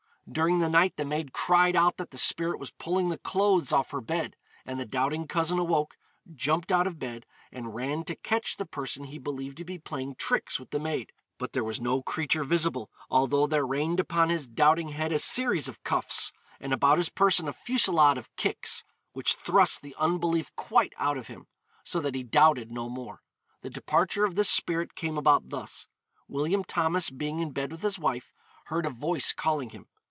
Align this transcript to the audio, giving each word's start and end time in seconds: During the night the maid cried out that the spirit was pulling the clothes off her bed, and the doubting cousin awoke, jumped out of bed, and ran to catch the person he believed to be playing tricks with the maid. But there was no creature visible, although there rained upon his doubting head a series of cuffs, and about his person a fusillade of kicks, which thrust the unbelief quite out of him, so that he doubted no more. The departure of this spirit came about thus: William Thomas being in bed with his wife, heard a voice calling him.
During 0.31 0.59
the 0.59 0.69
night 0.69 0.95
the 0.95 1.03
maid 1.03 1.33
cried 1.33 1.75
out 1.75 1.97
that 1.97 2.11
the 2.11 2.17
spirit 2.17 2.57
was 2.57 2.71
pulling 2.71 3.09
the 3.09 3.17
clothes 3.17 3.73
off 3.73 3.91
her 3.91 3.99
bed, 3.99 4.37
and 4.65 4.79
the 4.79 4.85
doubting 4.85 5.27
cousin 5.27 5.59
awoke, 5.59 5.97
jumped 6.33 6.71
out 6.71 6.87
of 6.87 6.97
bed, 6.97 7.25
and 7.51 7.75
ran 7.75 8.05
to 8.05 8.15
catch 8.15 8.55
the 8.55 8.65
person 8.65 9.03
he 9.05 9.17
believed 9.19 9.57
to 9.57 9.65
be 9.65 9.77
playing 9.77 10.15
tricks 10.15 10.57
with 10.57 10.69
the 10.69 10.79
maid. 10.79 11.11
But 11.37 11.51
there 11.51 11.65
was 11.65 11.81
no 11.81 12.01
creature 12.01 12.45
visible, 12.45 12.89
although 13.09 13.45
there 13.45 13.67
rained 13.67 13.99
upon 13.99 14.29
his 14.29 14.47
doubting 14.47 14.89
head 14.89 15.11
a 15.11 15.19
series 15.19 15.67
of 15.67 15.83
cuffs, 15.83 16.31
and 16.61 16.71
about 16.71 16.97
his 16.97 17.09
person 17.09 17.49
a 17.49 17.51
fusillade 17.51 18.17
of 18.17 18.33
kicks, 18.37 18.85
which 19.11 19.33
thrust 19.35 19.81
the 19.81 19.95
unbelief 19.99 20.55
quite 20.55 20.93
out 20.95 21.17
of 21.17 21.27
him, 21.27 21.47
so 21.83 21.99
that 21.99 22.15
he 22.15 22.23
doubted 22.23 22.71
no 22.71 22.87
more. 22.87 23.21
The 23.63 23.69
departure 23.69 24.23
of 24.23 24.35
this 24.35 24.49
spirit 24.49 24.95
came 24.95 25.17
about 25.17 25.49
thus: 25.49 25.89
William 26.29 26.63
Thomas 26.63 27.09
being 27.09 27.41
in 27.41 27.51
bed 27.51 27.69
with 27.73 27.81
his 27.81 27.99
wife, 27.99 28.31
heard 28.67 28.85
a 28.85 28.89
voice 28.91 29.33
calling 29.33 29.71
him. 29.71 29.87